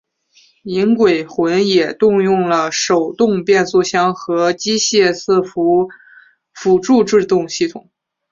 [0.63, 5.89] 银鬼魂也共用了手动变速箱和机械伺服
[6.55, 7.87] 辅助制动系统。